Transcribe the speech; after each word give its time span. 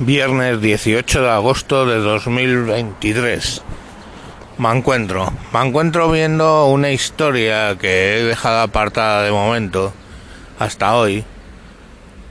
Viernes 0.00 0.60
18 0.60 1.22
de 1.22 1.30
agosto 1.30 1.86
de 1.86 1.98
2023. 1.98 3.62
Me 4.58 4.70
encuentro. 4.72 5.32
Me 5.52 5.60
encuentro 5.64 6.10
viendo 6.10 6.66
una 6.66 6.90
historia 6.90 7.78
que 7.78 8.18
he 8.18 8.24
dejado 8.24 8.62
apartada 8.62 9.22
de 9.22 9.30
momento 9.30 9.92
hasta 10.58 10.96
hoy 10.96 11.24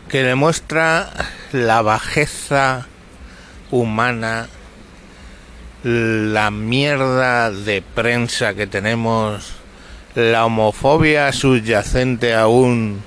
que 0.09 0.23
demuestra 0.23 1.09
la 1.53 1.81
bajeza 1.81 2.85
humana, 3.71 4.49
la 5.83 6.51
mierda 6.51 7.49
de 7.49 7.81
prensa 7.81 8.55
que 8.55 8.67
tenemos, 8.67 9.53
la 10.15 10.45
homofobia 10.45 11.31
subyacente 11.31 12.35
aún 12.35 13.01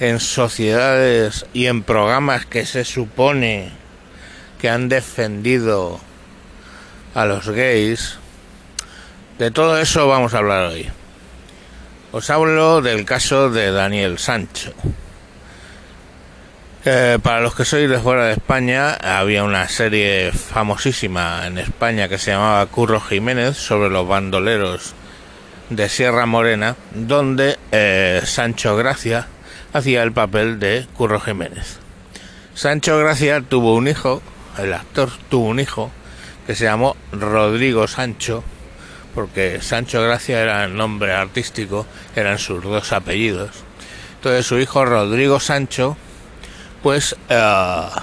en 0.00 0.20
sociedades 0.20 1.46
y 1.54 1.64
en 1.64 1.82
programas 1.82 2.44
que 2.44 2.66
se 2.66 2.84
supone 2.84 3.85
que 4.66 4.70
han 4.70 4.88
defendido 4.88 6.00
a 7.14 7.24
los 7.24 7.48
gays. 7.48 8.18
De 9.38 9.52
todo 9.52 9.78
eso 9.78 10.08
vamos 10.08 10.34
a 10.34 10.38
hablar 10.38 10.64
hoy. 10.72 10.90
Os 12.10 12.30
hablo 12.30 12.82
del 12.82 13.04
caso 13.04 13.48
de 13.48 13.70
Daniel 13.70 14.18
Sancho. 14.18 14.72
Eh, 16.84 17.20
para 17.22 17.42
los 17.42 17.54
que 17.54 17.64
sois 17.64 17.88
de 17.88 18.00
fuera 18.00 18.24
de 18.24 18.32
España, 18.32 18.94
había 18.94 19.44
una 19.44 19.68
serie 19.68 20.32
famosísima 20.32 21.46
en 21.46 21.58
España 21.58 22.08
que 22.08 22.18
se 22.18 22.32
llamaba 22.32 22.66
Curro 22.66 23.00
Jiménez 23.00 23.56
sobre 23.56 23.88
los 23.88 24.08
bandoleros 24.08 24.96
de 25.70 25.88
Sierra 25.88 26.26
Morena, 26.26 26.74
donde 26.92 27.56
eh, 27.70 28.20
Sancho 28.24 28.74
Gracia 28.74 29.28
hacía 29.72 30.02
el 30.02 30.10
papel 30.10 30.58
de 30.58 30.88
Curro 30.96 31.20
Jiménez. 31.20 31.78
Sancho 32.54 32.98
Gracia 32.98 33.42
tuvo 33.42 33.76
un 33.76 33.86
hijo, 33.86 34.22
el 34.58 34.72
actor 34.72 35.10
tuvo 35.28 35.48
un 35.48 35.60
hijo, 35.60 35.90
que 36.46 36.54
se 36.54 36.64
llamó 36.64 36.96
Rodrigo 37.12 37.88
Sancho, 37.88 38.44
porque 39.14 39.60
Sancho 39.62 40.02
Gracia 40.02 40.40
era 40.40 40.64
el 40.64 40.76
nombre 40.76 41.12
artístico, 41.12 41.86
eran 42.14 42.38
sus 42.38 42.62
dos 42.62 42.92
apellidos. 42.92 43.50
Entonces 44.16 44.46
su 44.46 44.58
hijo 44.58 44.84
Rodrigo 44.84 45.40
Sancho, 45.40 45.96
pues 46.82 47.16
uh, 47.30 48.00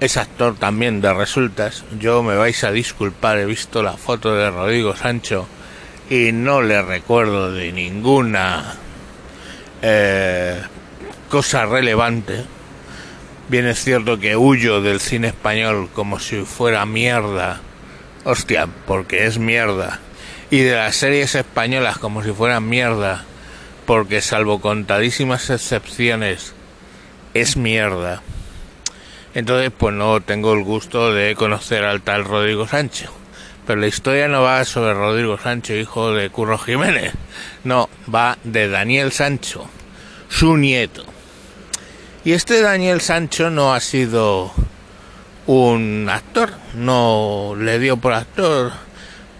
es 0.00 0.16
actor 0.16 0.56
también 0.56 1.00
de 1.00 1.12
resultas. 1.12 1.84
Yo 1.98 2.22
me 2.22 2.36
vais 2.36 2.64
a 2.64 2.72
disculpar, 2.72 3.38
he 3.38 3.46
visto 3.46 3.82
la 3.82 3.94
foto 3.94 4.34
de 4.34 4.50
Rodrigo 4.50 4.96
Sancho 4.96 5.46
y 6.08 6.32
no 6.32 6.62
le 6.62 6.82
recuerdo 6.82 7.52
de 7.52 7.70
ninguna 7.70 8.74
eh, 9.82 10.60
cosa 11.28 11.66
relevante. 11.66 12.44
Bien 13.50 13.66
es 13.66 13.82
cierto 13.82 14.20
que 14.20 14.36
huyo 14.36 14.80
del 14.80 15.00
cine 15.00 15.26
español 15.26 15.88
como 15.92 16.20
si 16.20 16.42
fuera 16.42 16.86
mierda. 16.86 17.60
Hostia, 18.22 18.68
porque 18.86 19.26
es 19.26 19.38
mierda. 19.38 19.98
Y 20.50 20.60
de 20.60 20.76
las 20.76 20.94
series 20.94 21.34
españolas 21.34 21.98
como 21.98 22.22
si 22.22 22.30
fueran 22.30 22.68
mierda. 22.68 23.24
Porque 23.86 24.20
salvo 24.20 24.60
contadísimas 24.60 25.50
excepciones, 25.50 26.54
es 27.34 27.56
mierda. 27.56 28.22
Entonces, 29.34 29.72
pues 29.76 29.96
no 29.96 30.20
tengo 30.20 30.52
el 30.52 30.62
gusto 30.62 31.12
de 31.12 31.34
conocer 31.34 31.82
al 31.82 32.02
tal 32.02 32.24
Rodrigo 32.24 32.68
Sánchez. 32.68 33.10
Pero 33.66 33.80
la 33.80 33.88
historia 33.88 34.28
no 34.28 34.42
va 34.42 34.64
sobre 34.64 34.94
Rodrigo 34.94 35.38
Sancho, 35.38 35.74
hijo 35.74 36.12
de 36.12 36.30
Curro 36.30 36.56
Jiménez. 36.56 37.14
No, 37.64 37.90
va 38.14 38.38
de 38.44 38.68
Daniel 38.68 39.10
Sancho, 39.10 39.68
su 40.28 40.56
nieto. 40.56 41.09
Y 42.22 42.32
este 42.32 42.60
Daniel 42.60 43.00
Sancho 43.00 43.48
no 43.50 43.72
ha 43.72 43.80
sido 43.80 44.52
un 45.46 46.08
actor, 46.10 46.52
no 46.74 47.54
le 47.56 47.78
dio 47.78 47.96
por 47.96 48.12
actor. 48.12 48.72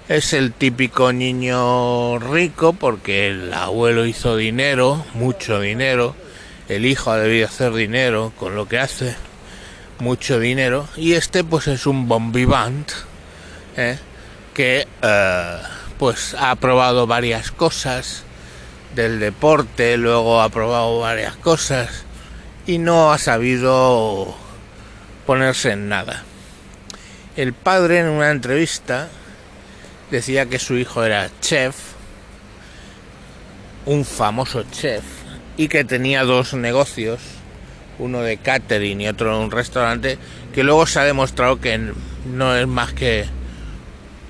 Es 0.08 0.32
el 0.32 0.52
típico 0.52 1.12
niño 1.12 2.18
rico 2.18 2.72
porque 2.72 3.28
el 3.28 3.52
abuelo 3.52 4.06
hizo 4.06 4.36
dinero, 4.36 5.04
mucho 5.14 5.60
dinero. 5.60 6.16
El 6.68 6.86
hijo 6.86 7.10
ha 7.10 7.18
debido 7.18 7.46
hacer 7.46 7.74
dinero 7.74 8.32
con 8.38 8.56
lo 8.56 8.66
que 8.66 8.78
hace, 8.78 9.14
mucho 9.98 10.40
dinero. 10.40 10.88
Y 10.96 11.12
este 11.12 11.44
pues 11.44 11.68
es 11.68 11.86
un 11.86 12.08
bombivant. 12.08 12.90
¿eh? 13.76 13.98
que 14.54 14.86
eh, 15.02 15.56
pues 15.98 16.34
ha 16.38 16.54
probado 16.56 17.06
varias 17.06 17.50
cosas 17.50 18.24
del 18.94 19.20
deporte, 19.20 19.96
luego 19.96 20.40
ha 20.40 20.48
probado 20.48 21.00
varias 21.00 21.36
cosas 21.36 22.04
y 22.66 22.78
no 22.78 23.12
ha 23.12 23.18
sabido 23.18 24.34
ponerse 25.26 25.72
en 25.72 25.88
nada. 25.88 26.24
El 27.36 27.52
padre 27.52 28.00
en 28.00 28.08
una 28.08 28.30
entrevista 28.30 29.08
decía 30.10 30.46
que 30.46 30.58
su 30.58 30.76
hijo 30.76 31.04
era 31.04 31.30
chef, 31.40 31.76
un 33.86 34.04
famoso 34.04 34.64
chef, 34.70 35.04
y 35.56 35.68
que 35.68 35.84
tenía 35.84 36.24
dos 36.24 36.54
negocios, 36.54 37.20
uno 37.98 38.20
de 38.20 38.38
catering 38.38 39.00
y 39.00 39.08
otro 39.08 39.36
de 39.36 39.44
un 39.44 39.50
restaurante, 39.50 40.18
que 40.52 40.64
luego 40.64 40.86
se 40.86 41.00
ha 41.00 41.04
demostrado 41.04 41.60
que 41.60 41.92
no 42.24 42.56
es 42.56 42.66
más 42.66 42.92
que 42.92 43.26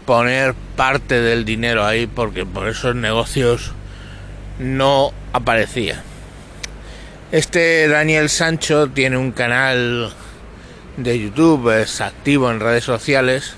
poner 0.07 0.55
parte 0.77 1.21
del 1.21 1.45
dinero 1.45 1.85
ahí 1.85 2.07
porque 2.07 2.45
por 2.45 2.69
esos 2.69 2.95
negocios 2.95 3.73
no 4.59 5.13
aparecía. 5.33 6.03
Este 7.33 7.87
Daniel 7.87 8.29
Sancho 8.29 8.89
tiene 8.89 9.17
un 9.17 9.31
canal 9.31 10.13
de 10.97 11.21
YouTube, 11.21 11.81
es 11.81 12.01
activo 12.01 12.51
en 12.51 12.59
redes 12.59 12.83
sociales, 12.83 13.55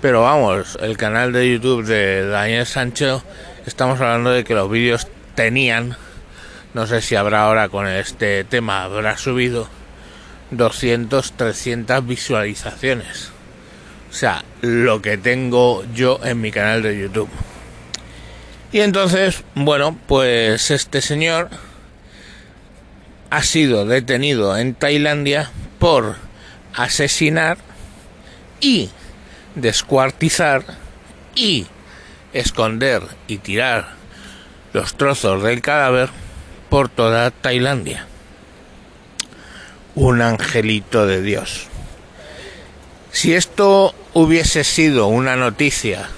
pero 0.00 0.22
vamos, 0.22 0.78
el 0.80 0.96
canal 0.96 1.32
de 1.32 1.50
YouTube 1.50 1.84
de 1.84 2.28
Daniel 2.28 2.64
Sancho, 2.64 3.24
estamos 3.66 4.00
hablando 4.00 4.30
de 4.30 4.44
que 4.44 4.54
los 4.54 4.70
vídeos 4.70 5.08
tenían, 5.34 5.96
no 6.74 6.86
sé 6.86 7.02
si 7.02 7.16
habrá 7.16 7.42
ahora 7.42 7.68
con 7.68 7.88
este 7.88 8.44
tema, 8.44 8.84
habrá 8.84 9.18
subido 9.18 9.68
200, 10.52 11.32
300 11.32 12.06
visualizaciones. 12.06 13.32
O 14.12 14.14
sea, 14.14 14.44
lo 14.60 15.02
que 15.02 15.18
tengo 15.18 15.82
yo 15.92 16.20
en 16.22 16.40
mi 16.40 16.52
canal 16.52 16.84
de 16.84 16.96
YouTube. 16.96 17.30
Y 18.70 18.78
entonces, 18.78 19.42
bueno, 19.56 19.98
pues 20.06 20.70
este 20.70 21.02
señor 21.02 21.50
ha 23.30 23.42
sido 23.42 23.84
detenido 23.84 24.56
en 24.56 24.74
Tailandia 24.74 25.50
por 25.78 26.16
asesinar 26.74 27.58
y 28.60 28.90
descuartizar 29.54 30.64
y 31.34 31.66
esconder 32.32 33.02
y 33.26 33.38
tirar 33.38 33.90
los 34.72 34.94
trozos 34.94 35.42
del 35.42 35.60
cadáver 35.60 36.10
por 36.68 36.88
toda 36.88 37.30
Tailandia. 37.30 38.06
Un 39.94 40.22
angelito 40.22 41.06
de 41.06 41.22
Dios. 41.22 41.66
Si 43.10 43.34
esto 43.34 43.94
hubiese 44.14 44.64
sido 44.64 45.08
una 45.08 45.36
noticia 45.36 46.08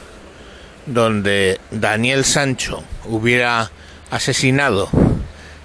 donde 0.87 1.61
Daniel 1.71 2.25
Sancho 2.25 2.83
hubiera 3.07 3.71
asesinado, 4.11 4.91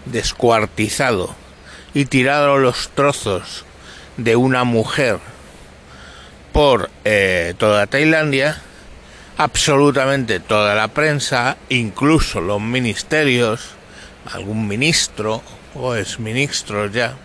descuartizado 0.05 1.35
y 1.93 2.05
tirado 2.05 2.57
los 2.57 2.89
trozos 2.89 3.65
de 4.17 4.35
una 4.35 4.63
mujer 4.63 5.19
por 6.51 6.89
eh, 7.03 7.53
toda 7.57 7.87
Tailandia, 7.87 8.61
absolutamente 9.37 10.39
toda 10.39 10.75
la 10.75 10.87
prensa, 10.87 11.57
incluso 11.69 12.39
los 12.39 12.61
ministerios, 12.61 13.71
algún 14.31 14.67
ministro 14.67 15.41
o 15.73 15.95
exministro 15.95 16.87
ya, 16.87 17.15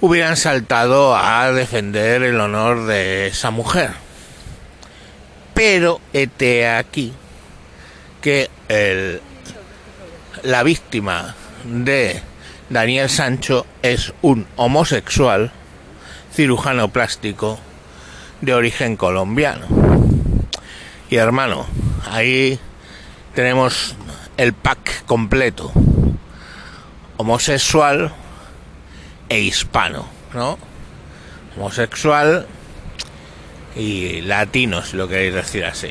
hubieran 0.00 0.36
saltado 0.36 1.16
a 1.16 1.50
defender 1.52 2.22
el 2.22 2.40
honor 2.40 2.86
de 2.86 3.28
esa 3.28 3.50
mujer. 3.50 3.90
Pero 5.54 6.00
este 6.12 6.68
aquí 6.68 7.12
que 8.20 8.50
el, 8.68 9.20
la 10.42 10.62
víctima 10.62 11.34
de 11.64 12.20
Daniel 12.68 13.08
Sancho 13.08 13.66
es 13.82 14.12
un 14.22 14.46
homosexual 14.56 15.52
cirujano 16.32 16.88
plástico 16.88 17.58
de 18.40 18.54
origen 18.54 18.96
colombiano. 18.96 19.66
Y 21.10 21.16
hermano, 21.16 21.66
ahí 22.10 22.58
tenemos 23.34 23.94
el 24.36 24.52
pack 24.52 25.04
completo. 25.04 25.72
Homosexual, 27.16 28.12
e 29.28 29.40
hispano, 29.40 30.06
¿no? 30.32 30.58
Homosexual 31.56 32.46
y 33.76 34.20
latino, 34.22 34.82
si 34.82 34.96
lo 34.96 35.08
queréis 35.08 35.34
decir 35.34 35.64
así. 35.64 35.90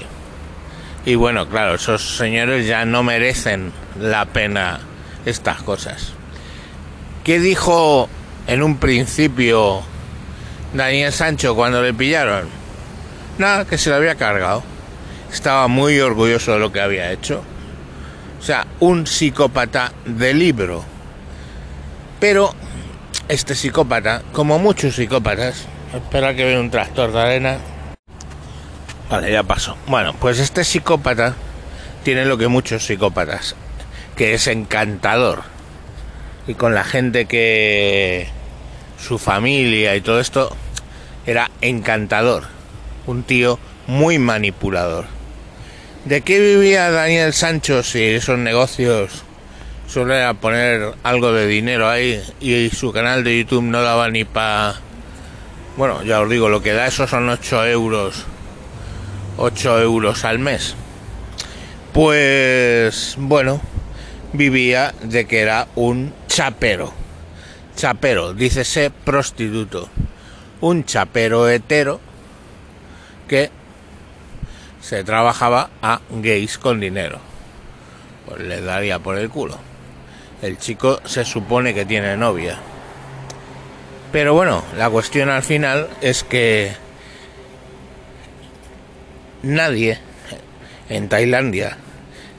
Y 1.06 1.16
bueno, 1.16 1.48
claro, 1.48 1.76
esos 1.76 2.18
señores 2.18 2.68
ya 2.68 2.86
no 2.86 3.04
merecen 3.04 3.72
la 4.00 4.26
pena 4.26 4.80
estas 5.26 5.62
cosas. 5.62 6.14
¿Qué 7.24 7.40
dijo 7.40 8.10
en 8.48 8.64
un 8.64 8.78
principio 8.78 9.82
Daniel 10.74 11.12
Sancho 11.14 11.56
cuando 11.56 11.82
le 11.82 11.94
pillaron? 11.94 12.48
Nada, 13.38 13.66
que 13.66 13.78
se 13.78 13.90
lo 13.90 13.96
había 13.96 14.16
cargado. 14.16 14.64
Estaba 15.32 15.68
muy 15.68 16.00
orgulloso 16.00 16.54
de 16.54 16.60
lo 16.60 16.72
que 16.72 16.82
había 16.82 17.12
hecho. 17.12 17.44
O 18.40 18.44
sea, 18.44 18.68
un 18.80 19.08
psicópata 19.08 19.94
de 20.06 20.34
libro. 20.34 20.84
Pero 22.20 22.54
este 23.28 23.56
psicópata, 23.56 24.22
como 24.34 24.60
muchos 24.60 24.96
psicópatas, 24.96 25.66
espera 25.94 26.36
que 26.36 26.44
venga 26.44 26.60
un 26.60 26.70
tractor 26.70 27.12
de 27.12 27.22
arena. 27.22 27.58
Vale, 29.10 29.32
ya 29.32 29.44
pasó. 29.44 29.78
Bueno, 29.88 30.14
pues 30.20 30.40
este 30.40 30.64
psicópata 30.64 31.36
tiene 32.04 32.26
lo 32.26 32.38
que 32.38 32.48
muchos 32.48 32.86
psicópatas, 32.86 33.56
que 34.16 34.34
es 34.34 34.48
encantador. 34.48 35.44
Y 36.48 36.56
con 36.56 36.74
la 36.74 36.84
gente 36.84 37.26
que 37.26 38.28
su 39.00 39.18
familia 39.18 39.96
y 39.96 40.02
todo 40.02 40.20
esto 40.20 40.56
era 41.26 41.50
encantador. 41.62 42.44
Un 43.06 43.24
tío 43.24 43.60
muy 43.88 44.20
manipulador. 44.20 45.06
¿De 46.06 46.22
qué 46.22 46.40
vivía 46.40 46.92
Daniel 46.92 47.34
Sancho 47.34 47.82
si 47.82 48.02
esos 48.04 48.38
negocios 48.38 49.24
suele 49.88 50.34
poner 50.36 50.94
algo 51.04 51.32
de 51.32 51.48
dinero 51.48 51.90
ahí 51.90 52.22
y 52.42 52.70
su 52.70 52.92
canal 52.92 53.24
de 53.24 53.40
YouTube 53.40 53.64
no 53.64 53.82
daba 53.82 54.10
ni 54.10 54.26
para... 54.26 54.76
Bueno, 55.78 56.04
ya 56.04 56.22
os 56.22 56.30
digo, 56.30 56.50
lo 56.50 56.62
que 56.62 56.74
da 56.74 56.88
eso 56.88 57.08
son 57.08 57.30
8 57.30 57.68
euros. 57.68 58.26
8 59.38 59.82
euros 59.82 60.26
al 60.26 60.40
mes. 60.40 60.76
Pues 61.94 63.16
bueno, 63.18 63.62
vivía 64.34 64.94
de 65.02 65.26
que 65.26 65.42
era 65.42 65.68
un 65.76 66.14
chapero. 66.28 66.92
Chapero, 67.76 68.34
dícese 68.34 68.92
prostituto. 68.92 69.90
Un 70.62 70.86
chapero 70.86 71.48
hetero 71.50 72.00
que 73.28 73.50
se 74.82 75.04
trabajaba 75.04 75.70
a 75.82 76.02
gays 76.10 76.58
con 76.58 76.80
dinero. 76.80 77.20
Pues 78.26 78.42
le 78.42 78.62
daría 78.62 79.00
por 79.00 79.18
el 79.18 79.30
culo. 79.30 79.58
El 80.42 80.58
chico 80.58 81.00
se 81.06 81.24
supone 81.24 81.74
que 81.74 81.86
tiene 81.86 82.18
novia. 82.18 82.58
Pero 84.12 84.34
bueno, 84.34 84.64
la 84.78 84.90
cuestión 84.90 85.30
al 85.30 85.42
final 85.42 85.90
es 86.02 86.24
que 86.24 86.74
nadie 89.42 90.00
en 90.90 91.10
Tailandia 91.10 91.78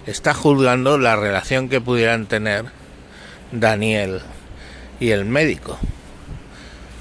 está 0.07 0.35
juzgando 0.35 0.99
la 0.99 1.17
relación 1.17 1.69
que 1.69 1.81
pudieran 1.81 2.27
tener 2.27 2.67
Daniel 3.53 4.21
y 5.01 5.11
el 5.11 5.25
médico. 5.25 5.79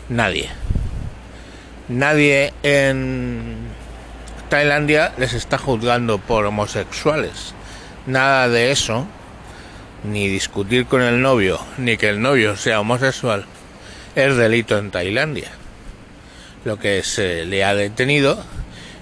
Nadie. 0.09 0.49
Nadie 1.89 2.53
en 2.63 3.57
Tailandia 4.49 5.13
les 5.17 5.33
está 5.33 5.57
juzgando 5.57 6.17
por 6.17 6.45
homosexuales. 6.45 7.53
Nada 8.05 8.47
de 8.49 8.71
eso. 8.71 9.07
Ni 10.03 10.27
discutir 10.27 10.85
con 10.85 11.01
el 11.01 11.21
novio, 11.21 11.59
ni 11.77 11.95
que 11.95 12.09
el 12.09 12.21
novio 12.21 12.57
sea 12.57 12.81
homosexual, 12.81 13.45
es 14.15 14.35
delito 14.35 14.77
en 14.77 14.91
Tailandia. 14.91 15.49
Lo 16.65 16.77
que 16.77 17.03
se 17.03 17.45
le 17.45 17.63
ha 17.63 17.73
detenido 17.73 18.43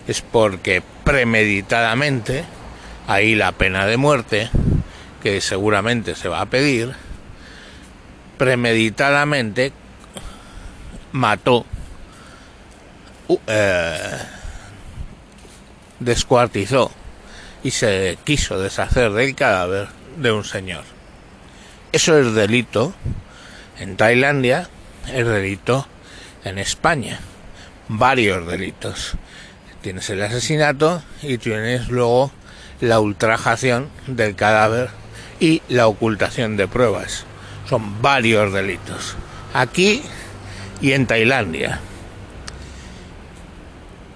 es 0.07 0.21
porque 0.21 0.83
premeditadamente 1.03 2.43
ahí 3.07 3.35
la 3.35 3.51
pena 3.51 3.85
de 3.85 3.97
muerte, 3.97 4.49
que 5.21 5.41
seguramente 5.41 6.15
se 6.15 6.29
va 6.29 6.41
a 6.41 6.45
pedir, 6.47 6.93
premeditadamente 8.37 9.71
mató, 11.11 11.65
uh, 13.27 13.39
eh, 13.47 14.17
descuartizó 15.99 16.91
y 17.63 17.71
se 17.71 18.17
quiso 18.23 18.59
deshacer 18.59 19.11
del 19.11 19.35
cadáver 19.35 19.89
de 20.17 20.31
un 20.31 20.43
señor. 20.43 20.83
Eso 21.91 22.17
es 22.17 22.33
delito 22.33 22.93
en 23.79 23.97
Tailandia, 23.97 24.69
es 25.13 25.27
delito 25.27 25.87
en 26.43 26.57
España, 26.57 27.19
varios 27.87 28.47
delitos. 28.47 29.13
Tienes 29.81 30.09
el 30.09 30.21
asesinato 30.21 31.03
y 31.21 31.37
tienes 31.37 31.89
luego 31.89 32.31
la 32.81 32.99
ultrajación 32.99 33.89
del 34.07 34.35
cadáver 34.35 34.89
y 35.39 35.61
la 35.69 35.87
ocultación 35.87 36.57
de 36.57 36.67
pruebas. 36.67 37.25
Son 37.69 38.01
varios 38.01 38.51
delitos. 38.51 39.15
Aquí 39.53 40.03
y 40.81 40.91
en 40.91 41.05
Tailandia. 41.05 41.79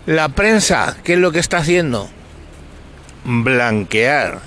La 0.07 0.29
prensa, 0.29 0.97
¿qué 1.03 1.13
es 1.13 1.19
lo 1.19 1.31
que 1.31 1.39
está 1.39 1.57
haciendo? 1.57 2.09
Blanquear 3.23 4.41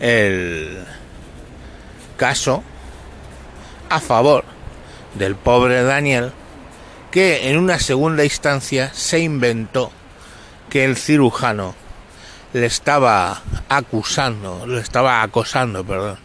el 0.00 0.84
caso 2.16 2.64
a 3.88 4.00
favor 4.00 4.44
del 5.14 5.36
pobre 5.36 5.82
Daniel, 5.82 6.32
que 7.10 7.50
en 7.50 7.58
una 7.58 7.78
segunda 7.78 8.24
instancia 8.24 8.90
se 8.94 9.20
inventó 9.20 9.92
que 10.70 10.84
el 10.84 10.96
cirujano 10.96 11.74
le 12.52 12.66
estaba 12.66 13.40
acusando, 13.68 14.66
le 14.66 14.80
estaba 14.80 15.22
acosando, 15.22 15.84
perdón. 15.84 16.18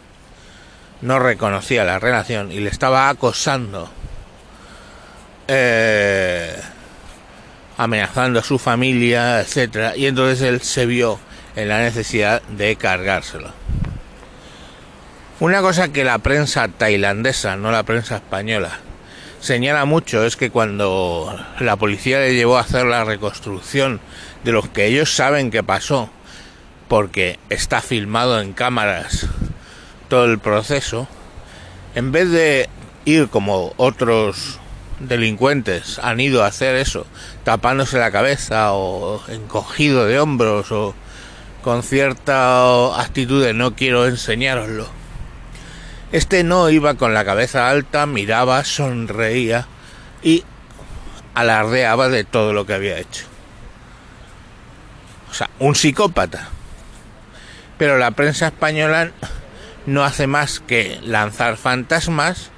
No 1.00 1.18
reconocía 1.18 1.84
la 1.84 1.98
relación 1.98 2.52
y 2.52 2.60
le 2.60 2.70
estaba 2.70 3.08
acosando, 3.08 3.88
eh, 5.46 6.60
amenazando 7.76 8.40
a 8.40 8.42
su 8.42 8.58
familia, 8.58 9.40
etcétera. 9.40 9.96
Y 9.96 10.06
entonces 10.06 10.42
él 10.42 10.60
se 10.60 10.86
vio 10.86 11.18
en 11.56 11.68
la 11.68 11.80
necesidad 11.80 12.42
de 12.42 12.76
cargárselo. 12.76 13.52
Una 15.40 15.60
cosa 15.60 15.92
que 15.92 16.04
la 16.04 16.18
prensa 16.18 16.66
tailandesa, 16.66 17.56
no 17.56 17.70
la 17.70 17.84
prensa 17.84 18.16
española, 18.16 18.80
señala 19.40 19.84
mucho 19.84 20.24
es 20.24 20.36
que 20.36 20.50
cuando 20.50 21.38
la 21.60 21.76
policía 21.76 22.18
le 22.18 22.34
llevó 22.34 22.58
a 22.58 22.62
hacer 22.62 22.86
la 22.86 23.04
reconstrucción 23.04 24.00
de 24.42 24.50
lo 24.50 24.72
que 24.72 24.86
ellos 24.86 25.14
saben 25.14 25.52
que 25.52 25.62
pasó, 25.62 26.10
porque 26.88 27.38
está 27.50 27.80
filmado 27.82 28.40
en 28.40 28.52
cámaras 28.52 29.26
todo 30.08 30.24
el 30.24 30.38
proceso, 30.38 31.06
en 31.94 32.12
vez 32.12 32.30
de 32.30 32.68
ir 33.04 33.28
como 33.28 33.74
otros 33.76 34.58
delincuentes 35.00 36.00
han 36.02 36.18
ido 36.18 36.42
a 36.42 36.48
hacer 36.48 36.74
eso, 36.76 37.06
tapándose 37.44 37.98
la 37.98 38.10
cabeza 38.10 38.72
o 38.72 39.22
encogido 39.28 40.06
de 40.06 40.18
hombros 40.18 40.72
o 40.72 40.94
con 41.62 41.82
cierta 41.82 43.00
actitud 43.00 43.44
de 43.44 43.52
no 43.52 43.74
quiero 43.74 44.06
enseñároslo. 44.06 44.88
Este 46.10 46.42
no 46.42 46.70
iba 46.70 46.94
con 46.94 47.12
la 47.12 47.24
cabeza 47.24 47.68
alta, 47.68 48.06
miraba, 48.06 48.64
sonreía 48.64 49.66
y 50.22 50.42
alardeaba 51.34 52.08
de 52.08 52.24
todo 52.24 52.54
lo 52.54 52.64
que 52.64 52.72
había 52.72 52.98
hecho. 52.98 53.26
O 55.30 55.34
sea, 55.34 55.50
un 55.58 55.74
psicópata 55.74 56.48
pero 57.78 57.98
la 57.98 58.10
prensa 58.10 58.48
española 58.48 59.10
no 59.86 60.04
hace 60.04 60.26
más 60.26 60.60
que 60.60 60.98
lanzar 61.02 61.56
fantasmas 61.56 62.50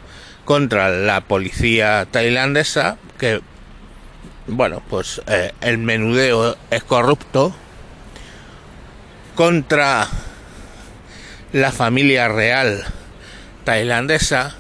contra 0.44 0.88
la 0.88 1.20
policía 1.20 2.06
tailandesa 2.10 2.96
que 3.18 3.40
bueno 4.46 4.82
pues 4.88 5.22
eh, 5.28 5.52
el 5.60 5.78
menudeo 5.78 6.56
es 6.70 6.82
corrupto 6.82 7.54
contra 9.36 10.08
la 11.52 11.70
familia 11.70 12.28
real 12.28 12.84
tailandesa 13.64 14.56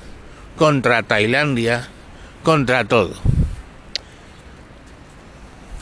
contra 0.60 1.02
Tailandia 1.02 1.88
contra 2.42 2.84
todo. 2.84 3.14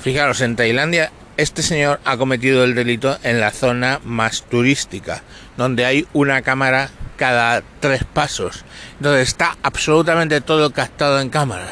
Fijaros 0.00 0.40
en 0.40 0.54
Tailandia 0.54 1.10
este 1.38 1.62
señor 1.62 2.00
ha 2.04 2.16
cometido 2.16 2.64
el 2.64 2.74
delito 2.74 3.16
en 3.22 3.38
la 3.38 3.52
zona 3.52 4.00
más 4.04 4.42
turística, 4.42 5.22
donde 5.56 5.86
hay 5.86 6.04
una 6.12 6.42
cámara 6.42 6.90
cada 7.16 7.62
tres 7.80 8.02
pasos. 8.02 8.64
donde 8.98 9.22
está 9.22 9.56
absolutamente 9.62 10.40
todo 10.40 10.72
captado 10.72 11.20
en 11.20 11.30
cámara. 11.30 11.68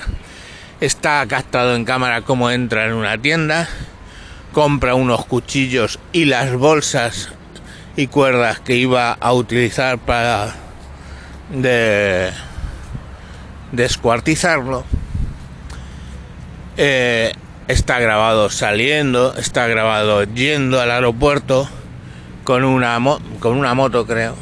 Está 0.80 1.26
captado 1.26 1.74
en 1.74 1.84
cámara 1.84 2.22
como 2.22 2.48
entra 2.50 2.86
en 2.86 2.92
una 2.92 3.18
tienda, 3.18 3.68
compra 4.52 4.94
unos 4.94 5.26
cuchillos 5.26 5.98
y 6.12 6.26
las 6.26 6.54
bolsas 6.54 7.32
y 7.96 8.06
cuerdas 8.06 8.60
que 8.60 8.76
iba 8.76 9.12
a 9.12 9.32
utilizar 9.32 9.98
para 9.98 10.54
descuartizarlo. 13.72 14.84
Eh, 16.76 17.32
está 17.68 17.98
grabado 17.98 18.50
saliendo, 18.50 19.34
está 19.36 19.66
grabado 19.66 20.22
yendo 20.24 20.80
al 20.80 20.90
aeropuerto 20.90 21.68
con 22.44 22.64
una, 22.64 22.98
con 23.40 23.56
una 23.56 23.74
moto, 23.74 24.06
creo. 24.06 24.36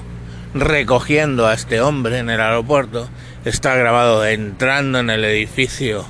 recogiendo 0.54 1.46
a 1.46 1.54
este 1.54 1.80
hombre 1.80 2.18
en 2.18 2.30
el 2.30 2.40
aeropuerto, 2.40 3.08
está 3.44 3.74
grabado 3.76 4.24
entrando 4.26 4.98
en 4.98 5.10
el 5.10 5.24
edificio 5.24 6.06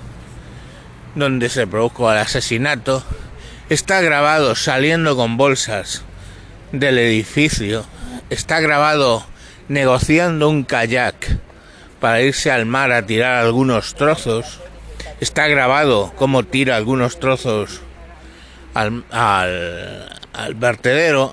donde 1.15 1.49
se 1.49 1.67
produjo 1.67 2.11
el 2.11 2.19
asesinato, 2.19 3.03
está 3.69 4.01
grabado 4.01 4.55
saliendo 4.55 5.17
con 5.17 5.37
bolsas 5.37 6.03
del 6.73 6.99
edificio, 6.99 7.85
está 8.31 8.61
grabado 8.61 9.25
negociando 9.69 10.49
un 10.49 10.65
kayak 10.65 11.39
para 12.01 12.21
irse 12.21 12.51
al 12.51 12.67
mar 12.67 12.93
a 12.93 13.07
tirar 13.07 13.37
algunos 13.37 13.95
trozos, 13.95 14.61
está 15.21 15.47
grabado 15.49 16.13
cómo 16.17 16.43
tira 16.43 16.77
algunos 16.77 17.19
trozos 17.21 17.81
al, 18.75 19.05
vertedero, 20.57 21.33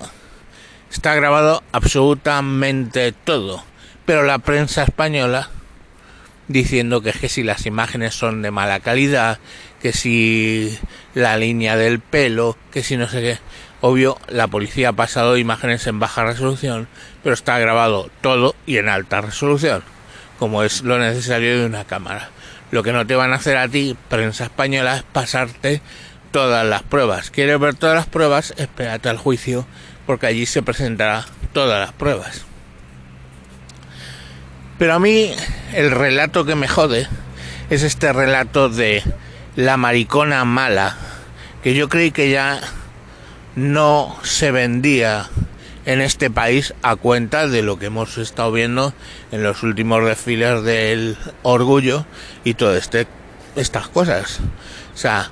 está 0.90 1.14
grabado 1.14 1.62
absolutamente 1.72 3.12
todo, 3.12 3.64
pero 4.06 4.22
la 4.22 4.38
prensa 4.38 4.84
española 4.84 5.50
diciendo 6.48 7.02
que 7.02 7.12
que 7.12 7.28
si 7.28 7.42
las 7.42 7.66
imágenes 7.66 8.14
son 8.14 8.42
de 8.42 8.50
mala 8.50 8.80
calidad, 8.80 9.38
que 9.80 9.92
si 9.92 10.78
la 11.14 11.36
línea 11.36 11.76
del 11.76 11.98
pelo, 12.00 12.56
que 12.70 12.82
si 12.82 12.96
no 12.96 13.08
sé 13.08 13.20
qué. 13.20 13.38
Obvio, 13.80 14.16
la 14.28 14.46
policía 14.46 14.90
ha 14.90 14.92
pasado 14.92 15.36
imágenes 15.36 15.86
en 15.88 15.98
baja 15.98 16.24
resolución, 16.24 16.86
pero 17.24 17.34
está 17.34 17.58
grabado 17.58 18.10
todo 18.20 18.54
y 18.64 18.76
en 18.76 18.88
alta 18.88 19.20
resolución, 19.20 19.82
como 20.38 20.62
es 20.62 20.82
lo 20.82 21.00
necesario 21.00 21.58
de 21.58 21.66
una 21.66 21.84
cámara. 21.84 22.30
Lo 22.72 22.82
que 22.82 22.92
no 22.92 23.06
te 23.06 23.14
van 23.14 23.34
a 23.34 23.36
hacer 23.36 23.58
a 23.58 23.68
ti, 23.68 23.94
prensa 24.08 24.44
española, 24.44 24.96
es 24.96 25.02
pasarte 25.02 25.82
todas 26.30 26.66
las 26.66 26.82
pruebas. 26.82 27.30
¿Quieres 27.30 27.60
ver 27.60 27.74
todas 27.74 27.94
las 27.94 28.06
pruebas? 28.06 28.54
Espérate 28.56 29.10
al 29.10 29.18
juicio, 29.18 29.66
porque 30.06 30.26
allí 30.26 30.46
se 30.46 30.62
presentará 30.62 31.26
todas 31.52 31.78
las 31.78 31.92
pruebas. 31.92 32.46
Pero 34.78 34.94
a 34.94 34.98
mí 34.98 35.30
el 35.74 35.90
relato 35.90 36.46
que 36.46 36.54
me 36.54 36.66
jode 36.66 37.06
es 37.68 37.82
este 37.82 38.10
relato 38.10 38.70
de 38.70 39.02
la 39.54 39.76
maricona 39.76 40.46
mala, 40.46 40.96
que 41.62 41.74
yo 41.74 41.90
creí 41.90 42.10
que 42.10 42.30
ya 42.30 42.58
no 43.54 44.16
se 44.22 44.50
vendía 44.50 45.28
en 45.86 46.00
este 46.00 46.30
país 46.30 46.74
a 46.82 46.96
cuenta 46.96 47.48
de 47.48 47.62
lo 47.62 47.78
que 47.78 47.86
hemos 47.86 48.18
estado 48.18 48.52
viendo 48.52 48.94
en 49.30 49.42
los 49.42 49.62
últimos 49.62 50.04
desfiles 50.04 50.62
del 50.62 51.16
orgullo 51.42 52.06
y 52.44 52.54
todo 52.54 52.76
este 52.76 53.06
estas 53.56 53.88
cosas. 53.88 54.40
O 54.94 54.96
sea, 54.96 55.30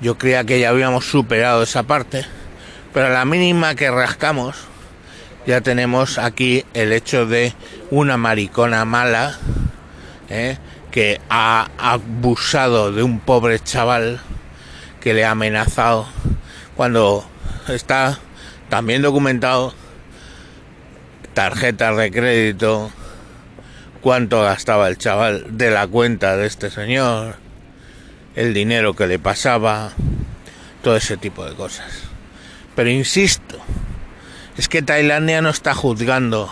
yo 0.00 0.18
creía 0.18 0.44
que 0.44 0.60
ya 0.60 0.70
habíamos 0.70 1.06
superado 1.06 1.62
esa 1.62 1.84
parte, 1.84 2.26
pero 2.92 3.06
a 3.06 3.10
la 3.10 3.24
mínima 3.24 3.74
que 3.74 3.90
rascamos 3.90 4.56
ya 5.46 5.60
tenemos 5.60 6.18
aquí 6.18 6.64
el 6.74 6.92
hecho 6.92 7.26
de 7.26 7.54
una 7.90 8.16
maricona 8.16 8.84
mala 8.84 9.38
¿eh? 10.30 10.58
que 10.90 11.20
ha 11.28 11.68
abusado 11.78 12.92
de 12.92 13.02
un 13.02 13.20
pobre 13.20 13.60
chaval 13.60 14.20
que 15.00 15.12
le 15.12 15.24
ha 15.24 15.32
amenazado 15.32 16.06
cuando 16.76 17.26
está 17.68 18.18
también 18.70 19.02
documentado 19.02 19.74
tarjetas 21.34 21.96
de 21.96 22.10
crédito 22.10 22.90
cuánto 24.00 24.42
gastaba 24.42 24.88
el 24.88 24.98
chaval 24.98 25.58
de 25.58 25.70
la 25.70 25.86
cuenta 25.86 26.36
de 26.36 26.46
este 26.46 26.70
señor 26.70 27.36
el 28.34 28.54
dinero 28.54 28.94
que 28.94 29.06
le 29.06 29.18
pasaba 29.18 29.92
todo 30.82 30.96
ese 30.96 31.16
tipo 31.16 31.44
de 31.44 31.54
cosas 31.54 32.04
pero 32.74 32.90
insisto 32.90 33.58
es 34.56 34.68
que 34.68 34.82
Tailandia 34.82 35.42
no 35.42 35.50
está 35.50 35.74
juzgando 35.74 36.50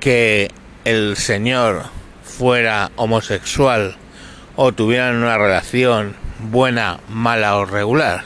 que 0.00 0.50
el 0.84 1.16
señor 1.16 1.84
fuera 2.22 2.90
homosexual 2.96 3.96
o 4.56 4.72
tuvieran 4.72 5.16
una 5.16 5.38
relación 5.38 6.14
buena, 6.38 7.00
mala 7.08 7.56
o 7.56 7.64
regular. 7.64 8.24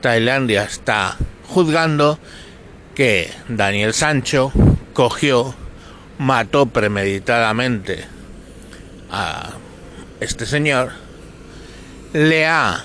Tailandia 0.00 0.64
está 0.64 1.16
juzgando 1.48 2.18
que 2.94 3.30
Daniel 3.48 3.92
Sancho 3.92 4.52
cogió, 4.92 5.54
mató 6.18 6.66
premeditadamente 6.66 8.04
a 9.10 9.50
este 10.20 10.46
señor, 10.46 10.92
le 12.12 12.46
ha 12.46 12.84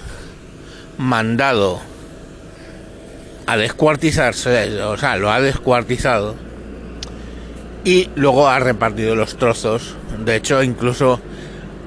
mandado 0.98 1.80
a 3.46 3.58
descuartizarse, 3.58 4.82
o 4.82 4.98
sea, 4.98 5.18
lo 5.18 5.32
ha 5.32 5.40
descuartizado 5.42 6.36
y 7.84 8.10
luego 8.16 8.48
ha 8.48 8.60
repartido 8.60 9.16
los 9.16 9.38
trozos. 9.38 9.96
De 10.24 10.36
hecho, 10.36 10.62
incluso 10.62 11.20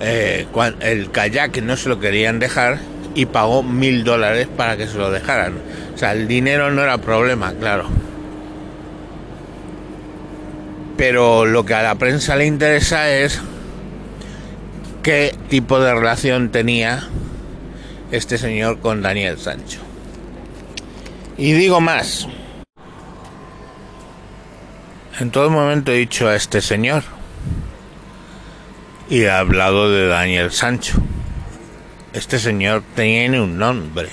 eh, 0.01 0.47
el 0.81 1.11
kayak 1.11 1.63
no 1.63 1.77
se 1.77 1.89
lo 1.89 2.01
querían 2.01 2.39
dejar 2.39 2.81
y 3.15 3.27
pagó 3.27 3.63
mil 3.63 4.05
dólares 4.05 4.49
para 4.57 4.77
que 4.77 4.87
se 4.87 4.99
lo 4.99 5.11
dejaran. 5.11 5.55
O 5.95 5.99
sea, 5.99 6.13
el 6.13 6.27
dinero 6.27 6.71
no 6.71 6.83
era 6.83 6.99
problema, 6.99 7.53
claro. 7.53 7.87
Pero 11.03 11.47
lo 11.47 11.65
que 11.65 11.75
a 11.75 11.83
la 11.83 11.97
prensa 11.97 12.37
le 12.37 12.47
interesa 12.47 13.11
es 13.11 13.41
qué 15.03 15.37
tipo 15.49 15.81
de 15.81 15.93
relación 15.93 16.53
tenía 16.53 17.09
este 18.13 18.39
señor 18.39 18.79
con 18.79 19.03
Daniel 19.03 19.37
Sancho. 19.37 19.81
Y 21.37 21.55
digo 21.55 21.81
más. 21.81 22.29
En 25.19 25.33
todo 25.33 25.51
momento 25.51 25.91
he 25.91 25.97
dicho 25.97 26.29
a 26.29 26.37
este 26.37 26.61
señor. 26.61 27.03
Y 29.11 29.23
he 29.23 29.31
hablado 29.33 29.91
de 29.91 30.07
Daniel 30.07 30.53
Sancho. 30.53 31.03
Este 32.13 32.39
señor 32.39 32.85
tiene 32.95 33.41
un 33.41 33.59
nombre. 33.59 34.11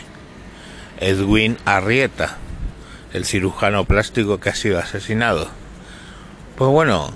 Edwin 0.99 1.55
Arrieta, 1.65 2.37
el 3.13 3.25
cirujano 3.25 3.85
plástico 3.85 4.39
que 4.39 4.49
ha 4.49 4.55
sido 4.55 4.79
asesinado. 4.79 5.58
Pues 6.59 6.71
bueno, 6.71 7.09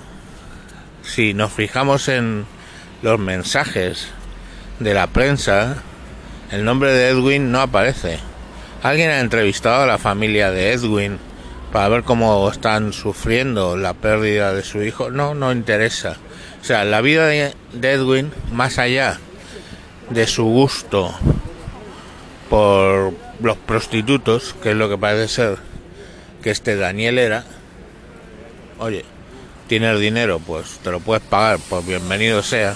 si 1.01 1.33
nos 1.33 1.51
fijamos 1.51 2.07
en 2.07 2.45
los 3.01 3.19
mensajes 3.19 4.07
de 4.79 4.93
la 4.93 5.07
prensa, 5.07 5.83
el 6.49 6.63
nombre 6.63 6.93
de 6.93 7.09
Edwin 7.09 7.51
no 7.51 7.59
aparece. 7.59 8.19
¿Alguien 8.83 9.09
ha 9.09 9.19
entrevistado 9.19 9.83
a 9.83 9.85
la 9.85 9.97
familia 9.97 10.49
de 10.49 10.71
Edwin 10.71 11.19
para 11.73 11.89
ver 11.89 12.03
cómo 12.03 12.49
están 12.49 12.93
sufriendo 12.93 13.75
la 13.75 13.93
pérdida 13.93 14.53
de 14.53 14.63
su 14.63 14.81
hijo? 14.81 15.11
No, 15.11 15.35
no 15.35 15.51
interesa. 15.51 16.15
O 16.61 16.63
sea, 16.63 16.85
la 16.85 17.01
vida 17.01 17.27
de 17.27 17.53
Edwin, 17.81 18.31
más 18.53 18.77
allá 18.77 19.19
de 20.09 20.25
su 20.25 20.45
gusto 20.45 21.13
por 22.49 23.13
los 23.41 23.57
prostitutos, 23.57 24.55
que 24.63 24.71
es 24.71 24.77
lo 24.77 24.87
que 24.87 24.97
parece 24.97 25.27
ser 25.27 25.57
que 26.41 26.49
este 26.49 26.77
Daniel 26.77 27.19
era, 27.19 27.43
oye, 28.79 29.03
tienes 29.79 29.99
dinero, 29.99 30.37
pues 30.37 30.77
te 30.83 30.91
lo 30.91 30.99
puedes 30.99 31.23
pagar, 31.23 31.57
pues 31.67 31.83
bienvenido 31.83 32.43
sea. 32.43 32.75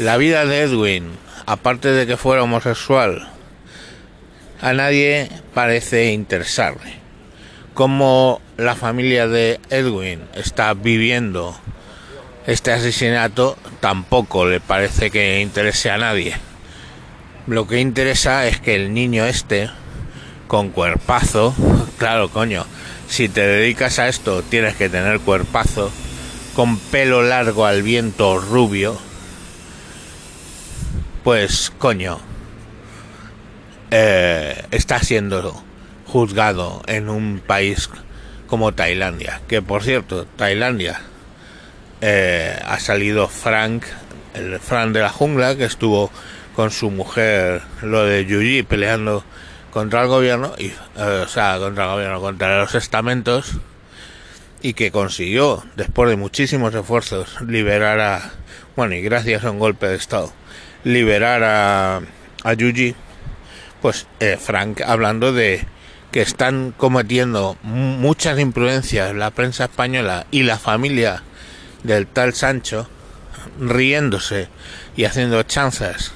La 0.00 0.16
vida 0.16 0.44
de 0.44 0.62
Edwin, 0.62 1.08
aparte 1.46 1.92
de 1.92 2.04
que 2.04 2.16
fuera 2.16 2.42
homosexual, 2.42 3.28
a 4.60 4.72
nadie 4.72 5.30
parece 5.54 6.10
interesarle. 6.10 6.94
Como 7.74 8.40
la 8.56 8.74
familia 8.74 9.28
de 9.28 9.60
Edwin 9.70 10.22
está 10.34 10.74
viviendo 10.74 11.56
este 12.48 12.72
asesinato, 12.72 13.56
tampoco 13.78 14.46
le 14.46 14.58
parece 14.58 15.12
que 15.12 15.40
interese 15.40 15.92
a 15.92 15.98
nadie. 15.98 16.34
Lo 17.46 17.68
que 17.68 17.78
interesa 17.78 18.48
es 18.48 18.58
que 18.58 18.74
el 18.74 18.92
niño 18.92 19.26
este, 19.26 19.70
con 20.48 20.70
cuerpazo, 20.70 21.54
claro, 21.98 22.30
coño, 22.30 22.66
si 23.10 23.28
te 23.28 23.44
dedicas 23.44 23.98
a 23.98 24.08
esto 24.08 24.42
tienes 24.42 24.76
que 24.76 24.88
tener 24.88 25.18
cuerpazo, 25.20 25.90
con 26.54 26.78
pelo 26.78 27.22
largo 27.22 27.66
al 27.66 27.82
viento 27.82 28.38
rubio, 28.38 28.96
pues 31.24 31.72
coño, 31.76 32.20
eh, 33.90 34.64
está 34.70 35.00
siendo 35.00 35.60
juzgado 36.06 36.82
en 36.86 37.08
un 37.08 37.42
país 37.44 37.90
como 38.46 38.72
Tailandia. 38.72 39.40
Que 39.48 39.60
por 39.60 39.82
cierto, 39.82 40.24
Tailandia 40.24 41.00
eh, 42.00 42.58
ha 42.64 42.78
salido 42.78 43.26
Frank, 43.26 43.84
el 44.34 44.60
Frank 44.60 44.92
de 44.92 45.00
la 45.00 45.10
jungla, 45.10 45.56
que 45.56 45.64
estuvo 45.64 46.12
con 46.54 46.70
su 46.70 46.90
mujer, 46.90 47.62
lo 47.82 48.04
de 48.04 48.24
Yuyi, 48.24 48.62
peleando 48.62 49.24
contra 49.70 50.02
el 50.02 50.08
gobierno, 50.08 50.52
y, 50.58 50.66
eh, 50.66 51.22
o 51.24 51.28
sea, 51.28 51.58
contra 51.58 51.84
el 51.84 51.90
gobierno, 51.90 52.20
contra 52.20 52.58
los 52.58 52.74
estamentos, 52.74 53.52
y 54.62 54.74
que 54.74 54.90
consiguió, 54.90 55.64
después 55.76 56.10
de 56.10 56.16
muchísimos 56.16 56.74
esfuerzos, 56.74 57.40
liberar 57.40 58.00
a, 58.00 58.32
bueno, 58.76 58.94
y 58.94 59.00
gracias 59.00 59.44
a 59.44 59.50
un 59.50 59.58
golpe 59.58 59.86
de 59.86 59.96
Estado, 59.96 60.32
liberar 60.84 61.42
a, 61.44 62.00
a 62.44 62.52
Yuji 62.54 62.94
pues 63.80 64.06
eh, 64.20 64.36
Frank 64.38 64.82
hablando 64.82 65.32
de 65.32 65.66
que 66.12 66.22
están 66.22 66.74
cometiendo 66.76 67.56
muchas 67.62 68.38
imprudencias 68.38 69.14
la 69.14 69.30
prensa 69.30 69.64
española 69.64 70.26
y 70.30 70.42
la 70.42 70.58
familia 70.58 71.22
del 71.82 72.06
tal 72.06 72.34
Sancho, 72.34 72.88
riéndose 73.58 74.48
y 74.96 75.04
haciendo 75.04 75.42
chanzas 75.44 76.12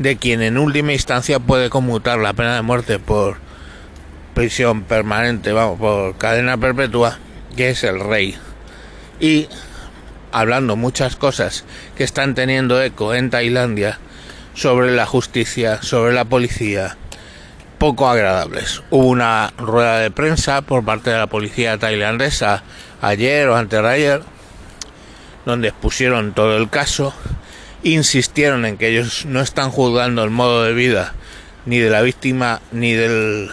de 0.00 0.16
quien 0.16 0.40
en 0.40 0.56
última 0.56 0.94
instancia 0.94 1.38
puede 1.38 1.68
conmutar 1.68 2.18
la 2.18 2.32
pena 2.32 2.54
de 2.56 2.62
muerte 2.62 2.98
por 2.98 3.36
prisión 4.32 4.82
permanente, 4.82 5.52
vamos, 5.52 5.78
por 5.78 6.16
cadena 6.16 6.56
perpetua, 6.56 7.18
que 7.54 7.68
es 7.68 7.84
el 7.84 8.00
rey. 8.00 8.34
Y 9.20 9.46
hablando 10.32 10.74
muchas 10.74 11.16
cosas 11.16 11.66
que 11.96 12.04
están 12.04 12.34
teniendo 12.34 12.82
eco 12.82 13.14
en 13.14 13.28
Tailandia 13.28 13.98
sobre 14.54 14.90
la 14.92 15.04
justicia, 15.04 15.82
sobre 15.82 16.14
la 16.14 16.24
policía, 16.24 16.96
poco 17.76 18.08
agradables. 18.08 18.82
Hubo 18.88 19.06
una 19.06 19.52
rueda 19.58 19.98
de 19.98 20.10
prensa 20.10 20.62
por 20.62 20.82
parte 20.82 21.10
de 21.10 21.18
la 21.18 21.26
policía 21.26 21.76
tailandesa 21.76 22.62
ayer 23.02 23.48
o 23.48 23.56
antes 23.56 23.82
de 23.82 23.88
ayer, 23.88 24.22
donde 25.44 25.68
expusieron 25.68 26.32
todo 26.32 26.56
el 26.56 26.70
caso, 26.70 27.12
insistieron 27.82 28.66
en 28.66 28.76
que 28.76 28.88
ellos 28.88 29.24
no 29.26 29.40
están 29.40 29.70
juzgando 29.70 30.22
el 30.24 30.30
modo 30.30 30.64
de 30.64 30.74
vida 30.74 31.14
ni 31.66 31.78
de 31.78 31.90
la 31.90 32.02
víctima 32.02 32.60
ni 32.72 32.92
del 32.92 33.50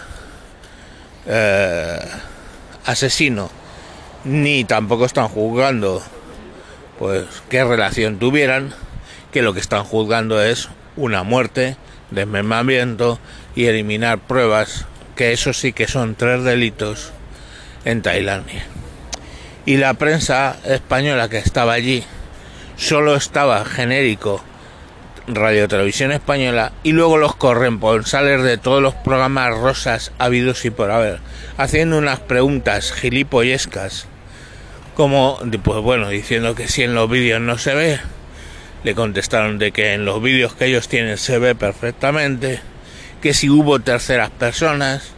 eh, 1.26 2.00
asesino, 2.86 3.50
ni 4.24 4.64
tampoco 4.64 5.06
están 5.06 5.28
juzgando 5.28 6.02
pues 6.98 7.26
qué 7.50 7.64
relación 7.64 8.18
tuvieran, 8.18 8.74
que 9.32 9.42
lo 9.42 9.54
que 9.54 9.60
están 9.60 9.84
juzgando 9.84 10.42
es 10.42 10.70
una 10.96 11.24
muerte, 11.24 11.78
desmembramiento 12.12 13.20
y 13.56 13.66
eliminar 13.66 14.20
pruebas, 14.20 14.86
que 15.16 15.32
eso 15.32 15.54
sí 15.54 15.74
que 15.74 15.88
son 15.88 16.16
tres 16.16 16.44
delitos 16.44 17.12
en 17.86 18.02
Tailandia. 18.02 18.66
Y 19.66 19.78
la 19.78 19.94
prensa 19.96 20.58
española 20.66 21.30
que 21.30 21.38
estaba 21.38 21.74
allí 21.74 22.04
solo 22.78 23.16
estaba 23.16 23.66
genérico 23.66 24.44
Radio 25.28 25.68
Televisión 25.68 26.12
Española 26.12 26.72
y 26.84 26.94
luego 26.94 27.18
los 27.18 27.36
corresponsales 27.36 28.44
de 28.44 28.58
todos 28.58 28.82
los 28.82 28.94
programas 28.94 29.58
rosas 29.58 30.14
habidos 30.20 30.64
y 30.64 30.70
por 30.70 30.92
haber, 30.92 31.20
haciendo 31.58 31.98
unas 31.98 32.20
preguntas 32.22 32.94
gilipollescas, 32.94 34.08
como, 34.96 35.40
pues 35.64 35.82
bueno, 35.82 36.08
diciendo 36.10 36.56
que 36.56 36.70
si 36.70 36.84
en 36.84 36.96
los 36.96 37.10
vídeos 37.10 37.42
no 37.42 37.58
se 37.58 37.76
ve, 37.76 38.00
le 38.84 38.96
contestaron 38.96 39.58
de 39.58 39.72
que 39.72 39.94
en 39.94 40.06
los 40.06 40.22
vídeos 40.22 40.54
que 40.54 40.66
ellos 40.66 40.88
tienen 40.88 41.18
se 41.18 41.40
ve 41.40 41.56
perfectamente, 41.56 42.62
que 43.22 43.34
si 43.34 43.50
hubo 43.50 43.80
terceras 43.80 44.30
personas, 44.30 45.12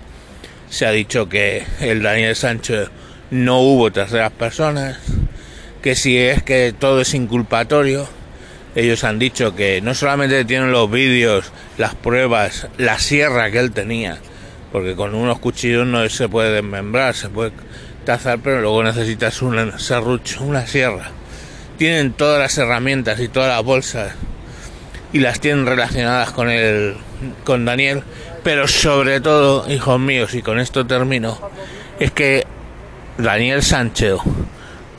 se 0.69 0.85
ha 0.85 0.91
dicho 0.91 1.29
que 1.29 1.65
el 1.81 2.01
Daniel 2.01 2.35
Sánchez 2.35 2.89
no 3.31 3.59
hubo 3.59 3.91
terceras 3.91 4.31
personas, 4.31 4.97
que 5.81 5.95
si 5.95 6.17
es 6.17 6.43
que 6.43 6.73
todo 6.77 7.01
es 7.01 7.13
inculpatorio, 7.13 8.07
ellos 8.75 9.03
han 9.03 9.19
dicho 9.19 9.55
que 9.55 9.81
no 9.81 9.93
solamente 9.95 10.45
tienen 10.45 10.71
los 10.71 10.89
vídeos, 10.89 11.51
las 11.77 11.95
pruebas, 11.95 12.67
la 12.77 12.99
sierra 12.99 13.49
que 13.51 13.59
él 13.59 13.71
tenía, 13.71 14.19
porque 14.71 14.95
con 14.95 15.15
unos 15.15 15.39
cuchillos 15.39 15.87
no 15.87 16.07
se 16.09 16.29
puede 16.29 16.51
desmembrar, 16.51 17.15
se 17.15 17.29
puede 17.29 17.51
tazar, 18.05 18.39
pero 18.39 18.61
luego 18.61 18.83
necesitas 18.83 19.41
un 19.41 19.79
serrucho, 19.79 20.43
una 20.43 20.67
sierra. 20.67 21.11
Tienen 21.77 22.13
todas 22.13 22.39
las 22.39 22.57
herramientas 22.57 23.19
y 23.19 23.27
todas 23.27 23.49
las 23.49 23.63
bolsas 23.63 24.13
y 25.13 25.19
las 25.19 25.39
tienen 25.39 25.65
relacionadas 25.65 26.31
con 26.31 26.49
el 26.49 26.97
con 27.43 27.65
Daniel, 27.65 28.03
pero 28.43 28.67
sobre 28.67 29.19
todo, 29.19 29.69
hijos 29.69 29.99
míos, 29.99 30.33
y 30.33 30.41
con 30.41 30.59
esto 30.59 30.85
termino, 30.85 31.37
es 31.99 32.11
que 32.11 32.45
Daniel 33.17 33.61
Sánchez 33.61 34.19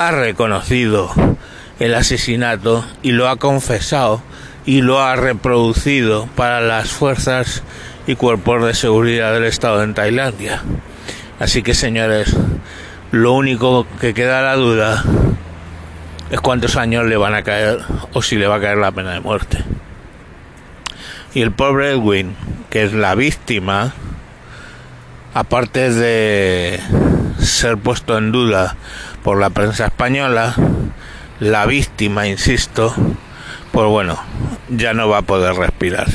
ha 0.01 0.13
reconocido 0.13 1.11
el 1.79 1.95
asesinato 1.95 2.87
y 3.03 3.13
lo 3.13 3.29
ha 3.29 3.37
confesado 3.37 4.23
y 4.65 4.81
lo 4.81 4.99
ha 5.03 5.15
reproducido 5.15 6.27
para 6.37 6.63
las 6.63 6.89
fuerzas 6.89 7.63
y 8.07 8.15
cuerpos 8.15 8.65
de 8.65 8.73
seguridad 8.73 9.35
del 9.35 9.45
Estado 9.45 9.83
en 9.83 9.93
Tailandia. 9.93 10.63
Así 11.39 11.63
que, 11.63 11.75
señores, 11.75 12.35
lo 13.11 13.35
único 13.35 13.87
que 14.01 14.15
queda 14.15 14.41
la 14.41 14.57
duda 14.57 15.05
es 16.31 16.41
cuántos 16.41 16.77
años 16.77 17.05
le 17.05 17.19
van 17.19 17.35
a 17.35 17.43
caer 17.43 17.81
o 18.15 18.23
si 18.23 18.37
le 18.37 18.47
va 18.47 18.55
a 18.55 18.61
caer 18.61 18.79
la 18.79 18.93
pena 18.93 19.13
de 19.13 19.21
muerte. 19.21 19.63
Y 21.35 21.43
el 21.43 21.53
pobre 21.53 21.91
Edwin, 21.91 22.35
que 22.71 22.85
es 22.85 22.95
la 22.95 23.15
víctima, 23.15 23.93
aparte 25.35 25.93
de 25.93 26.81
ser 27.39 27.77
puesto 27.77 28.17
en 28.17 28.33
duda 28.33 28.77
por 29.23 29.39
la 29.39 29.51
prensa 29.51 29.87
española, 29.87 30.55
la 31.41 31.67
víctima, 31.67 32.27
insisto, 32.27 32.95
pues 33.73 33.87
bueno, 33.87 34.19
ya 34.69 34.95
no 34.95 35.09
va 35.09 35.19
a 35.19 35.23
poder 35.23 35.55
respirar. 35.55 36.07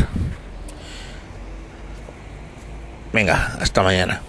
Venga, 3.13 3.55
hasta 3.61 3.81
mañana. 3.81 4.21